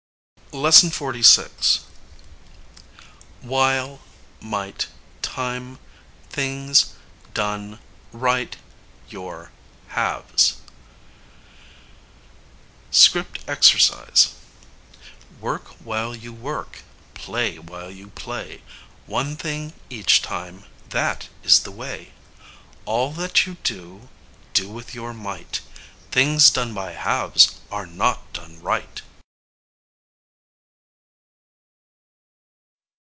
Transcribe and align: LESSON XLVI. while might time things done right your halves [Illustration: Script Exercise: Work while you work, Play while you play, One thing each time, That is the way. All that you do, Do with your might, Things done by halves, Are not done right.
LESSON 0.53 0.89
XLVI. 0.91 1.83
while 3.39 4.01
might 4.41 4.87
time 5.21 5.79
things 6.29 6.93
done 7.33 7.79
right 8.11 8.57
your 9.07 9.53
halves 9.95 10.57
[Illustration: 12.91 12.91
Script 12.91 13.39
Exercise: 13.47 14.33
Work 15.39 15.67
while 15.85 16.13
you 16.13 16.33
work, 16.33 16.81
Play 17.13 17.57
while 17.57 17.89
you 17.89 18.09
play, 18.09 18.61
One 19.05 19.37
thing 19.37 19.71
each 19.89 20.21
time, 20.21 20.65
That 20.89 21.29
is 21.45 21.59
the 21.59 21.71
way. 21.71 22.11
All 22.83 23.13
that 23.13 23.45
you 23.45 23.55
do, 23.63 24.09
Do 24.53 24.67
with 24.67 24.93
your 24.93 25.13
might, 25.13 25.61
Things 26.11 26.49
done 26.49 26.73
by 26.73 26.91
halves, 26.91 27.61
Are 27.71 27.85
not 27.85 28.33
done 28.33 28.61
right. 28.61 29.01